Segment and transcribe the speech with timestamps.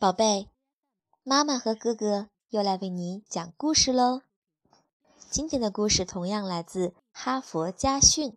[0.00, 0.48] 宝贝，
[1.24, 4.22] 妈妈和哥哥又来为你讲故事喽。
[5.28, 8.30] 今天的故事同样来自《哈佛家训》。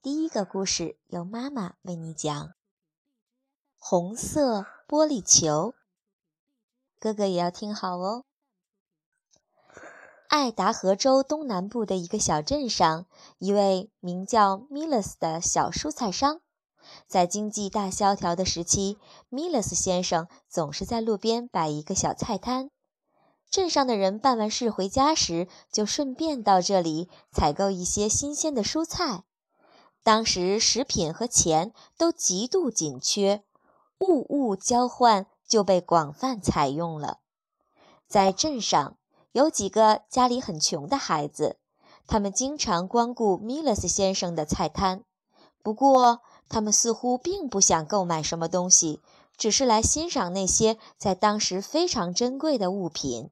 [0.00, 2.54] 第一个故事由妈妈为你讲。
[3.76, 5.74] 红色玻璃球，
[6.98, 8.24] 哥哥也要听好哦。
[10.28, 13.04] 爱达荷州东南部的一个小镇上，
[13.36, 16.40] 一位名叫米勒斯的小蔬菜商。
[17.06, 18.98] 在经济大萧条的时期，
[19.28, 22.70] 米勒斯先生总是在路边摆一个小菜摊。
[23.50, 29.24] 镇上的人办完事回家时，就顺便到这里采购一些新鲜的蔬菜。
[30.02, 33.44] 当时食品和钱都极度紧缺，
[33.98, 37.18] 物物交换就被广泛采用了。
[38.06, 38.96] 在镇上
[39.32, 41.58] 有几个家里很穷的孩子，
[42.06, 45.02] 他们经常光顾米勒斯先生的菜摊。
[45.62, 49.02] 不过，他们似乎并不想购买什么东西，
[49.36, 53.30] 只是来欣赏那些在当时非常珍贵的物品。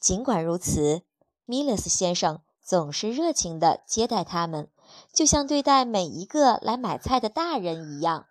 [0.00, 1.02] 尽管如此，
[1.44, 4.68] 米勒斯先生总是热情地接待他们，
[5.12, 8.26] 就像对待每一个来买菜的大人一样。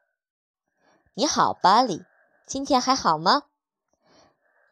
[1.16, 2.04] “你好，巴里，
[2.46, 3.44] 今天还好吗？”“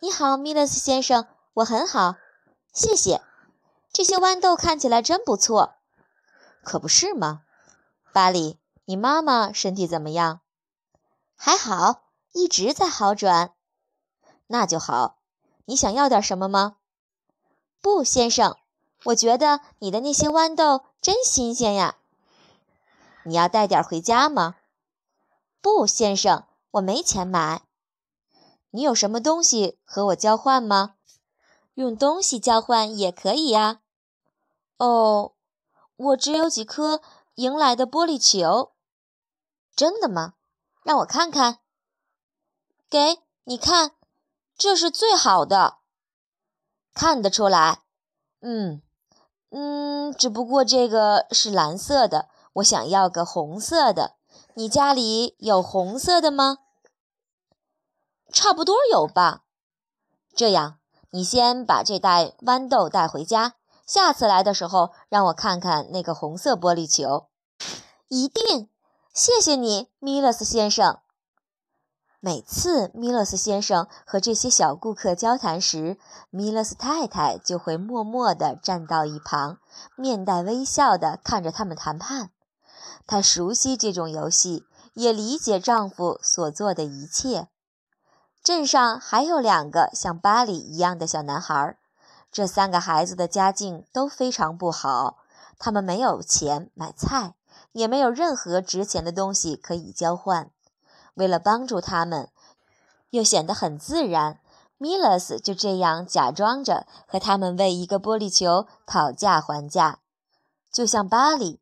[0.02, 2.16] 你好，米勒斯先生，我很好，
[2.74, 3.22] 谢谢。
[3.92, 5.76] 这些豌豆看起来真不错。
[6.64, 7.42] ”“可不是吗，
[8.14, 10.42] 巴里？”你妈妈身体怎么样？
[11.36, 13.54] 还好，一直在好转。
[14.48, 15.18] 那就好。
[15.66, 16.78] 你想要点什么吗？
[17.82, 18.56] 不，先生，
[19.06, 21.98] 我觉得你的那些豌豆真新鲜呀。
[23.24, 24.58] 你要带点回家吗？
[25.62, 27.64] 不，先生，我没钱买。
[28.70, 30.96] 你有什么东西和我交换吗？
[31.74, 33.82] 用东西交换也可以呀。
[34.78, 35.34] 哦，
[35.96, 37.02] 我只有几颗
[37.34, 38.74] 赢来的玻璃球。
[39.76, 40.34] 真的吗？
[40.84, 41.60] 让我看看。
[42.90, 43.92] 给你看，
[44.58, 45.80] 这是最好的。
[46.94, 47.82] 看得出来。
[48.42, 48.82] 嗯
[49.50, 54.16] 嗯，只不过这个是蓝色的，我想要个红色的。
[54.54, 56.60] 你家里有红色的吗？
[58.32, 59.44] 差不多有吧。
[60.36, 60.80] 这样，
[61.10, 63.56] 你先把这袋豌豆带回家，
[63.86, 67.28] 下次来的时候让我看看那个红色玻璃球。
[68.08, 68.70] 一定。
[69.16, 71.00] 谢谢你，米勒斯先生。
[72.20, 75.98] 每次米勒斯先生和这些小顾客交谈时，
[76.30, 79.60] 米勒斯太太就会默默地站到一旁，
[79.96, 82.32] 面带微笑地看着他们谈判。
[83.08, 84.66] 她熟悉这种游戏，
[84.96, 87.48] 也理解丈夫所做的一切。
[88.44, 91.78] 镇上还有两个像巴里一样的小男孩，
[92.34, 95.20] 这三个孩子的家境都非常不好，
[95.58, 97.36] 他们没有钱买菜。
[97.76, 100.50] 也没有任何值钱的东西可以交换。
[101.14, 102.30] 为了帮助他们，
[103.10, 104.40] 又显得很自然，
[104.78, 110.00] 米勒斯就这样假装着和他们为一个玻璃球讨价还价。
[110.72, 111.60] 就像巴里，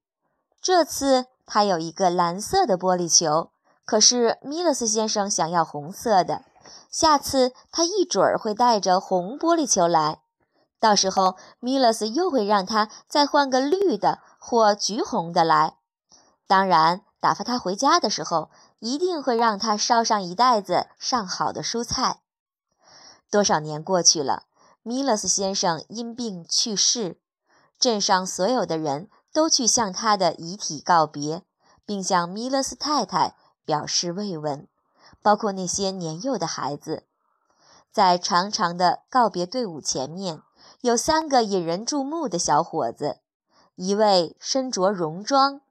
[0.61, 3.49] 这次他有一个蓝色的玻璃球，
[3.83, 6.43] 可是米勒斯先生想要红色的。
[6.91, 10.21] 下次他一准儿会带着红玻璃球来，
[10.79, 15.77] 到时候米勒斯又会让他再换个绿的或橘红的来。
[16.45, 22.21] 当然，打发他回家的时候，一定会让他捎上一袋子上好的蔬菜。
[23.31, 24.43] 多少年过去了，
[24.83, 27.17] 米勒斯先生因病去世，
[27.79, 31.41] 镇上所有的人都去向他的遗体告别，
[31.85, 34.67] 并向米勒斯太太表示慰问，
[35.23, 37.05] 包括那些年幼的孩子。
[37.91, 40.41] 在长长的告别队伍前面，
[40.81, 43.19] 有三个引人注目的小伙子，
[43.75, 45.61] 一位身着戎装。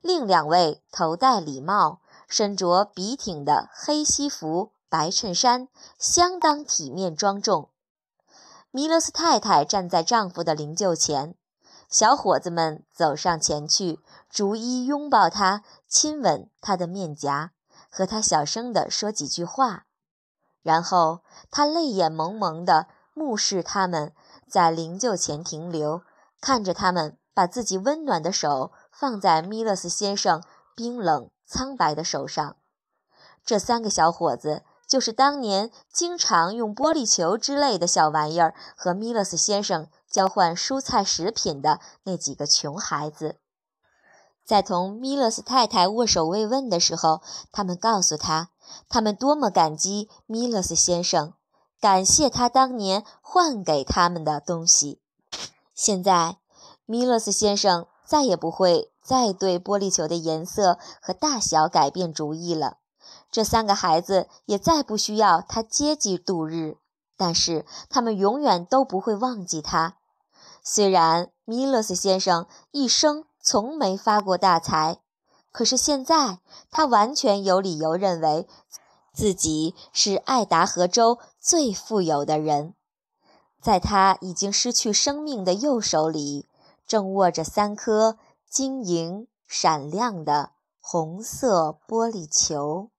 [0.00, 5.68] 另两位头戴礼帽，身着笔挺的黑西服、白衬衫，
[5.98, 7.68] 相当体面庄重。
[8.70, 11.34] 米勒斯太太站在丈夫的灵柩前，
[11.88, 14.00] 小伙子们走上前去，
[14.30, 17.50] 逐一拥抱他，亲吻他的面颊，
[17.90, 19.84] 和他小声地说几句话。
[20.62, 21.20] 然后
[21.50, 24.12] 他泪眼蒙蒙地目视他们
[24.48, 26.02] 在灵柩前停留，
[26.40, 28.72] 看着他们把自己温暖的手。
[29.00, 30.44] 放在米勒斯先生
[30.76, 32.56] 冰冷苍白的手上。
[33.46, 43.38] 这三个小伙子就是当年经常用玻璃球之类的小玩意儿和米勒斯先生交换蔬菜食品的那几个穷孩子。
[44.44, 48.50] 在同米勒斯太太握手慰问的时候，他们告诉他，
[48.90, 51.32] 他们多么感激米勒斯先生，
[51.80, 55.00] 感谢他当年换给他们的东西。
[55.74, 56.36] 现在，
[56.84, 57.86] 米勒斯先生。
[58.10, 62.78] 再也不会再对玻璃球的颜色和大小改变主意了。
[63.30, 66.76] 这三个孩子也再不需要他接济度日，
[67.16, 69.94] 但是他们永远都不会忘记他。
[70.60, 74.98] 虽然米勒斯先生一生从没发过大财，
[75.52, 76.40] 可是现在
[76.72, 78.48] 他完全有理由认为
[79.14, 82.74] 自己是爱达荷州最富有的人。
[83.62, 86.48] 在他已经失去生命的右手里，
[86.90, 92.90] 正握着三颗晶莹闪亮的红色玻璃球。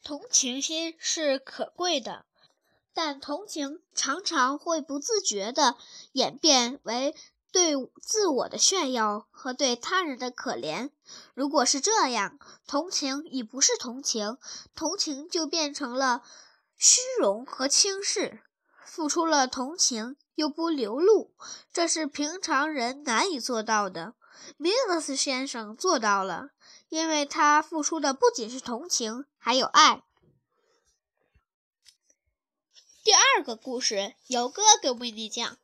[0.00, 2.24] 同情心是可贵的，
[2.94, 5.76] 但同情常常会不自觉地
[6.12, 7.16] 演变为
[7.50, 10.90] 对自我的炫耀和对他人的可怜。
[11.34, 14.38] 如果是这样，同情已不是同情，
[14.76, 16.22] 同情就变成了。
[16.76, 18.44] 虚荣和轻视，
[18.84, 21.34] 付出了同情又不流露，
[21.72, 24.14] 这是平常人难以做到的。
[24.56, 26.50] 米勒斯先生做到了，
[26.88, 30.02] 因为他付出的不仅是同情，还有爱。
[33.04, 35.58] 第二个故事由哥哥为你讲：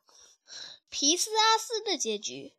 [0.89, 2.55] 皮斯阿斯的结局。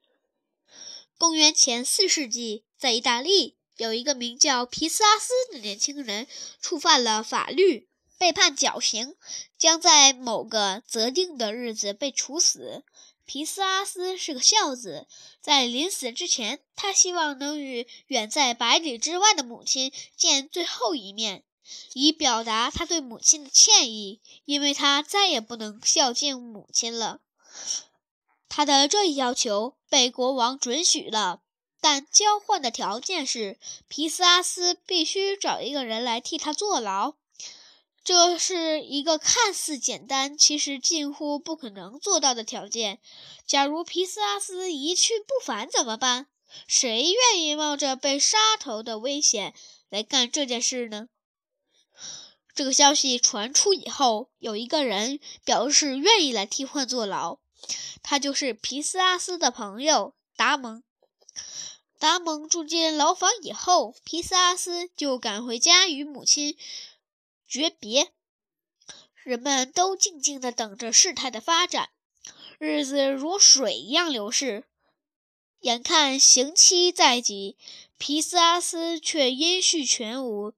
[1.18, 6.28] 公元前四世纪，在意大利有一个名叫皮斯阿斯的年轻人，
[6.62, 7.89] 触犯了法律。
[8.20, 9.16] 被判绞刑，
[9.58, 12.84] 将在某个择定的日子被处死。
[13.26, 15.08] 皮斯阿斯是个孝子，
[15.40, 21.44] 在临死之前，他希望能与远在百里之外的母亲见最后一面，
[21.94, 27.22] 以表达他对母亲的歉意，因为他再也不能孝敬母亲了。
[28.50, 31.42] 他的这一要求被国王准许了，
[31.80, 33.58] 但交换的条件是
[33.88, 37.14] 皮斯阿斯必须找一个人来替他坐牢。
[38.10, 43.00] 这是一个看似简单，其实近乎不可能做到的条件。
[43.46, 46.26] 假如皮斯阿斯一去不返，怎么办？
[46.66, 49.54] 谁愿意冒着被杀头的危险
[49.90, 51.10] 来干这件事呢？
[52.56, 57.38] 这个消息传出以后，有一个人表示愿意来替换坐牢，
[58.02, 60.82] 他就是皮斯阿斯的朋友达蒙。
[62.00, 66.58] 达蒙住进牢房以后，皮斯阿斯就赶回家与母亲。
[67.50, 68.12] 诀别，
[69.24, 71.90] 人们都静静地等着事态的发展。
[72.60, 74.66] 日子如水一样流逝，
[75.62, 77.58] 眼看刑期在即，
[77.98, 80.54] 皮斯阿斯却音讯全无。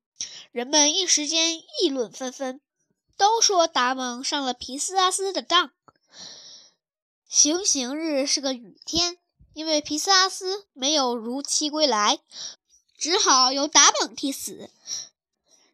[0.51, 2.59] 人们一时间议论纷纷，
[3.15, 5.71] 都说达蒙上了皮斯阿斯的当。
[7.29, 9.17] 行刑日是个雨天，
[9.53, 12.19] 因为皮斯阿斯没有如期归来，
[12.97, 14.69] 只好由达蒙替死。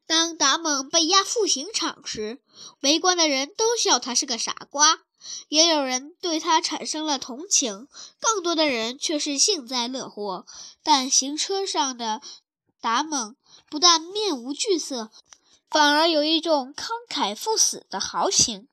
[0.08, 2.42] 当达蒙被押赴刑场时，
[2.80, 5.02] 围观的人都笑他是个傻瓜，
[5.50, 7.90] 也有人对他产生了同情，
[8.22, 10.46] 更多的人却是幸灾乐祸。
[10.82, 12.22] 但行车上的
[12.80, 13.36] 达蒙
[13.70, 15.12] 不但面无惧色，
[15.70, 18.70] 反而有一种慷慨赴死的豪情。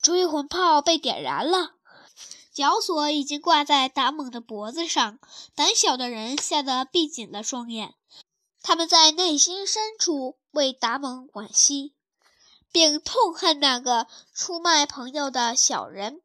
[0.00, 1.74] 追魂炮被点燃了，
[2.50, 5.18] 绞索已经挂在达蒙的脖子上，
[5.54, 7.94] 胆小的人吓得闭紧了双眼。
[8.68, 11.94] 他们在内心深处为达蒙惋惜，
[12.70, 16.20] 并痛恨那个出卖朋友的小人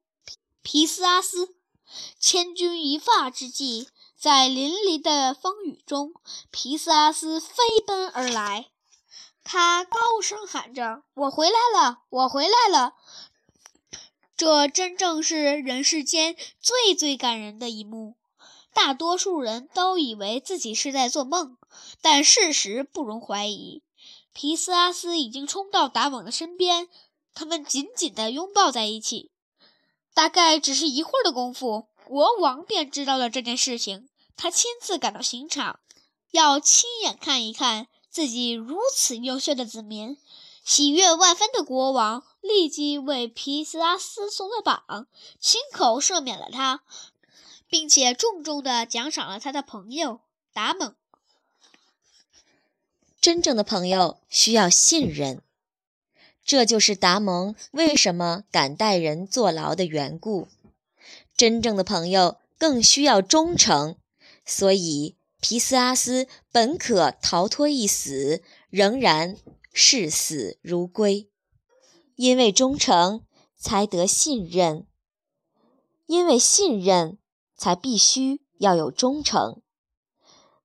[0.61, 1.55] 皮斯阿斯。
[2.19, 3.87] 千钧一发之际，
[4.19, 6.13] 在淋漓的风雨中，
[6.51, 8.71] 皮斯阿斯飞奔而来，
[9.45, 12.95] 他高声喊着：“我回来了，我回来了！”
[14.35, 18.17] 这真正是人世间最最感人的一幕。
[18.73, 21.57] 大多数人都以为自己是在做梦，
[22.01, 23.83] 但事实不容怀疑。
[24.33, 26.89] 皮斯阿斯已经冲到达蒙的身边，
[27.35, 29.31] 他们紧紧地拥抱在一起。
[30.13, 34.09] 大概只是一会儿的功夫，国王便知道了这件事情。
[34.35, 35.79] 他亲自赶到刑场，
[36.31, 40.17] 要亲眼看一看自己如此优秀的子民。
[40.65, 45.07] 喜悦万分的国王立即为皮斯阿斯松了绑，
[45.39, 46.83] 亲口赦免了他。
[47.73, 50.19] 并且重重地奖赏了他的朋友
[50.53, 50.93] 达蒙。
[53.19, 55.41] 真正的朋友需要信任，
[56.45, 60.47] 这就是达蒙为什么敢带人坐牢的缘故。
[61.35, 63.95] 真正的朋友更需要忠诚，
[64.45, 69.35] 所以皮斯阿斯本可逃脱一死，仍然
[69.71, 71.27] 视死如归。
[72.15, 73.25] 因为忠诚，
[73.57, 74.85] 才得信任；
[76.05, 77.17] 因为信任。
[77.55, 79.61] 才必须要有忠诚，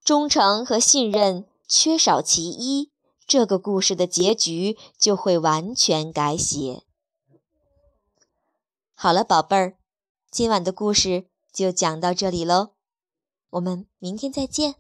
[0.04, 2.90] 忠诚和信任缺少其一，
[3.26, 6.82] 这个故事的结局就会完全改写。
[8.94, 9.76] 好了，宝贝儿，
[10.30, 12.70] 今晚的故事就讲到这里喽，
[13.50, 14.76] 我们明天再见。